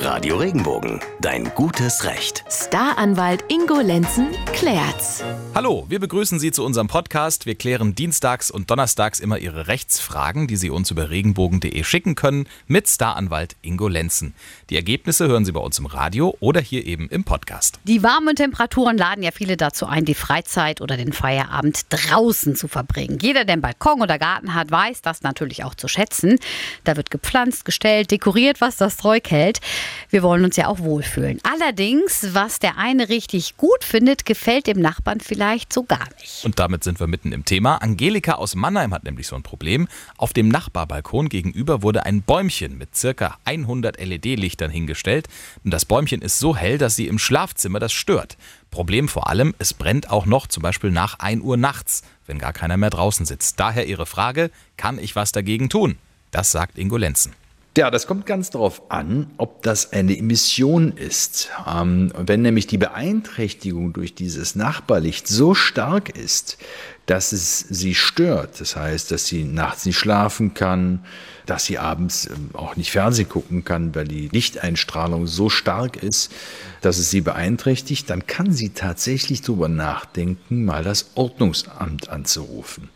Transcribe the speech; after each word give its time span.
Radio 0.00 0.36
Regenbogen, 0.36 1.00
dein 1.20 1.50
gutes 1.56 2.04
Recht. 2.04 2.44
Staranwalt 2.48 3.44
Ingo 3.48 3.80
Lenzen 3.80 4.28
klärt's. 4.58 5.22
Hallo, 5.54 5.86
wir 5.88 6.00
begrüßen 6.00 6.40
Sie 6.40 6.50
zu 6.50 6.64
unserem 6.64 6.88
Podcast. 6.88 7.46
Wir 7.46 7.54
klären 7.54 7.94
dienstags 7.94 8.50
und 8.50 8.70
donnerstags 8.70 9.20
immer 9.20 9.38
Ihre 9.38 9.68
Rechtsfragen, 9.68 10.48
die 10.48 10.56
Sie 10.56 10.68
uns 10.68 10.90
über 10.90 11.10
regenbogen.de 11.10 11.84
schicken 11.84 12.16
können, 12.16 12.48
mit 12.66 12.88
Staranwalt 12.88 13.54
Ingo 13.62 13.86
Lenzen. 13.86 14.34
Die 14.70 14.74
Ergebnisse 14.74 15.28
hören 15.28 15.44
Sie 15.44 15.52
bei 15.52 15.60
uns 15.60 15.78
im 15.78 15.86
Radio 15.86 16.36
oder 16.40 16.60
hier 16.60 16.86
eben 16.86 17.08
im 17.08 17.22
Podcast. 17.22 17.78
Die 17.84 18.02
warmen 18.02 18.34
Temperaturen 18.34 18.98
laden 18.98 19.22
ja 19.22 19.30
viele 19.30 19.56
dazu 19.56 19.86
ein, 19.86 20.04
die 20.04 20.14
Freizeit 20.14 20.80
oder 20.80 20.96
den 20.96 21.12
Feierabend 21.12 21.82
draußen 21.90 22.56
zu 22.56 22.66
verbringen. 22.66 23.18
Jeder, 23.22 23.44
der 23.44 23.52
einen 23.52 23.62
Balkon 23.62 24.02
oder 24.02 24.18
Garten 24.18 24.54
hat, 24.54 24.72
weiß 24.72 25.02
das 25.02 25.22
natürlich 25.22 25.62
auch 25.62 25.76
zu 25.76 25.86
schätzen. 25.86 26.36
Da 26.82 26.96
wird 26.96 27.12
gepflanzt, 27.12 27.64
gestellt, 27.64 28.10
dekoriert, 28.10 28.60
was 28.60 28.76
das 28.76 28.96
Zeug 28.96 29.30
hält. 29.30 29.60
Wir 30.10 30.24
wollen 30.24 30.44
uns 30.44 30.56
ja 30.56 30.66
auch 30.66 30.80
wohlfühlen. 30.80 31.38
Allerdings, 31.44 32.30
was 32.32 32.58
der 32.58 32.76
eine 32.76 33.08
richtig 33.08 33.56
gut 33.56 33.84
findet, 33.84 34.26
gefällt 34.26 34.47
dem 34.48 34.80
Nachbarn 34.80 35.20
vielleicht 35.20 35.72
so 35.72 35.82
gar 35.82 36.08
nicht. 36.20 36.44
Und 36.44 36.58
damit 36.58 36.82
sind 36.82 36.98
wir 37.00 37.06
mitten 37.06 37.32
im 37.32 37.44
Thema. 37.44 37.76
Angelika 37.76 38.32
aus 38.32 38.54
Mannheim 38.54 38.94
hat 38.94 39.04
nämlich 39.04 39.26
so 39.26 39.36
ein 39.36 39.42
Problem. 39.42 39.88
Auf 40.16 40.32
dem 40.32 40.48
Nachbarbalkon 40.48 41.28
gegenüber 41.28 41.82
wurde 41.82 42.06
ein 42.06 42.22
Bäumchen 42.22 42.78
mit 42.78 42.96
circa 42.96 43.36
100 43.44 44.00
LED-Lichtern 44.00 44.70
hingestellt. 44.70 45.28
Und 45.64 45.70
das 45.70 45.84
Bäumchen 45.84 46.22
ist 46.22 46.38
so 46.38 46.56
hell, 46.56 46.78
dass 46.78 46.96
sie 46.96 47.08
im 47.08 47.18
Schlafzimmer 47.18 47.78
das 47.78 47.92
stört. 47.92 48.38
Problem 48.70 49.08
vor 49.08 49.28
allem, 49.28 49.54
es 49.58 49.74
brennt 49.74 50.10
auch 50.10 50.24
noch 50.24 50.46
zum 50.46 50.62
Beispiel 50.62 50.90
nach 50.90 51.18
1 51.18 51.42
Uhr 51.42 51.58
nachts, 51.58 52.02
wenn 52.26 52.38
gar 52.38 52.54
keiner 52.54 52.78
mehr 52.78 52.90
draußen 52.90 53.26
sitzt. 53.26 53.60
Daher 53.60 53.86
Ihre 53.86 54.06
Frage, 54.06 54.50
kann 54.78 54.98
ich 54.98 55.14
was 55.14 55.32
dagegen 55.32 55.68
tun? 55.68 55.98
Das 56.30 56.52
sagt 56.52 56.78
Ingo 56.78 56.96
Lenzen. 56.96 57.34
Ja, 57.78 57.92
das 57.92 58.08
kommt 58.08 58.26
ganz 58.26 58.50
darauf 58.50 58.90
an, 58.90 59.30
ob 59.36 59.62
das 59.62 59.92
eine 59.92 60.18
Emission 60.18 60.90
ist. 60.96 61.50
Ähm, 61.64 62.12
wenn 62.16 62.42
nämlich 62.42 62.66
die 62.66 62.76
Beeinträchtigung 62.76 63.92
durch 63.92 64.16
dieses 64.16 64.56
Nachbarlicht 64.56 65.28
so 65.28 65.54
stark 65.54 66.08
ist, 66.08 66.58
dass 67.06 67.30
es 67.30 67.60
sie 67.60 67.94
stört, 67.94 68.60
das 68.60 68.74
heißt, 68.74 69.12
dass 69.12 69.28
sie 69.28 69.44
nachts 69.44 69.86
nicht 69.86 69.96
schlafen 69.96 70.54
kann, 70.54 71.04
dass 71.46 71.66
sie 71.66 71.78
abends 71.78 72.26
ähm, 72.26 72.50
auch 72.52 72.74
nicht 72.74 72.90
Fernsehen 72.90 73.28
gucken 73.28 73.64
kann, 73.64 73.94
weil 73.94 74.08
die 74.08 74.26
Lichteinstrahlung 74.26 75.28
so 75.28 75.48
stark 75.48 76.02
ist, 76.02 76.32
dass 76.80 76.98
es 76.98 77.12
sie 77.12 77.20
beeinträchtigt, 77.20 78.10
dann 78.10 78.26
kann 78.26 78.52
sie 78.52 78.70
tatsächlich 78.70 79.42
darüber 79.42 79.68
nachdenken, 79.68 80.64
mal 80.64 80.82
das 80.82 81.12
Ordnungsamt 81.14 82.08
anzurufen. 82.08 82.88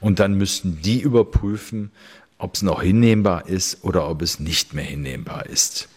Und 0.00 0.18
dann 0.18 0.34
müssten 0.34 0.82
die 0.82 1.00
überprüfen, 1.00 1.92
ob 2.38 2.54
es 2.54 2.62
noch 2.62 2.82
hinnehmbar 2.82 3.48
ist 3.48 3.84
oder 3.84 4.08
ob 4.08 4.22
es 4.22 4.40
nicht 4.40 4.74
mehr 4.74 4.84
hinnehmbar 4.84 5.46
ist. 5.46 5.88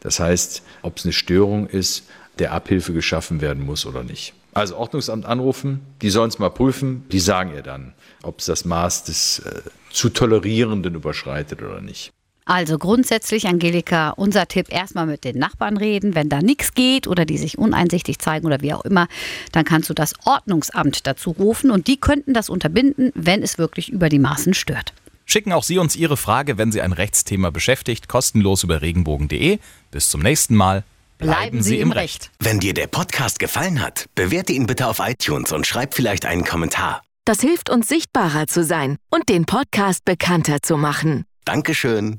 Das 0.00 0.20
heißt, 0.20 0.62
ob 0.82 0.96
es 0.96 1.04
eine 1.04 1.12
Störung 1.12 1.66
ist, 1.66 2.04
der 2.38 2.52
Abhilfe 2.52 2.92
geschaffen 2.92 3.40
werden 3.40 3.64
muss 3.64 3.84
oder 3.84 4.02
nicht. 4.02 4.32
Also 4.52 4.76
Ordnungsamt 4.76 5.26
anrufen, 5.26 5.80
die 6.02 6.10
sollen 6.10 6.30
es 6.30 6.38
mal 6.38 6.50
prüfen, 6.50 7.04
die 7.12 7.20
sagen 7.20 7.52
ihr 7.54 7.62
dann, 7.62 7.92
ob 8.22 8.40
es 8.40 8.46
das 8.46 8.64
Maß 8.64 9.04
des 9.04 9.40
äh, 9.40 9.62
zu 9.90 10.08
tolerierenden 10.08 10.94
überschreitet 10.94 11.62
oder 11.62 11.80
nicht. 11.80 12.12
Also 12.46 12.78
grundsätzlich, 12.78 13.46
Angelika, 13.46 14.10
unser 14.10 14.48
Tipp, 14.48 14.72
erstmal 14.72 15.06
mit 15.06 15.22
den 15.22 15.38
Nachbarn 15.38 15.76
reden. 15.76 16.16
Wenn 16.16 16.28
da 16.28 16.40
nichts 16.40 16.74
geht 16.74 17.06
oder 17.06 17.24
die 17.24 17.38
sich 17.38 17.58
uneinsichtig 17.58 18.18
zeigen 18.18 18.44
oder 18.44 18.60
wie 18.60 18.74
auch 18.74 18.84
immer, 18.84 19.06
dann 19.52 19.64
kannst 19.64 19.88
du 19.88 19.94
das 19.94 20.14
Ordnungsamt 20.24 21.06
dazu 21.06 21.30
rufen 21.30 21.70
und 21.70 21.86
die 21.86 21.98
könnten 21.98 22.34
das 22.34 22.50
unterbinden, 22.50 23.12
wenn 23.14 23.44
es 23.44 23.56
wirklich 23.56 23.90
über 23.90 24.08
die 24.08 24.18
Maßen 24.18 24.54
stört. 24.54 24.94
Schicken 25.32 25.52
auch 25.52 25.62
Sie 25.62 25.78
uns 25.78 25.94
Ihre 25.94 26.16
Frage, 26.16 26.58
wenn 26.58 26.72
Sie 26.72 26.82
ein 26.82 26.92
Rechtsthema 26.92 27.50
beschäftigt, 27.50 28.08
kostenlos 28.08 28.64
über 28.64 28.82
regenbogen.de. 28.82 29.60
Bis 29.92 30.10
zum 30.10 30.22
nächsten 30.22 30.56
Mal. 30.56 30.82
Bleiben, 31.18 31.34
Bleiben 31.34 31.62
Sie 31.62 31.78
im 31.78 31.92
Recht. 31.92 32.32
Wenn 32.40 32.58
dir 32.58 32.74
der 32.74 32.88
Podcast 32.88 33.38
gefallen 33.38 33.80
hat, 33.80 34.06
bewerte 34.16 34.52
ihn 34.52 34.66
bitte 34.66 34.88
auf 34.88 34.98
iTunes 34.98 35.52
und 35.52 35.68
schreib 35.68 35.94
vielleicht 35.94 36.26
einen 36.26 36.44
Kommentar. 36.44 37.02
Das 37.26 37.40
hilft 37.42 37.70
uns 37.70 37.86
sichtbarer 37.86 38.48
zu 38.48 38.64
sein 38.64 38.96
und 39.08 39.28
den 39.28 39.44
Podcast 39.44 40.04
bekannter 40.04 40.62
zu 40.62 40.76
machen. 40.76 41.24
Dankeschön. 41.44 42.18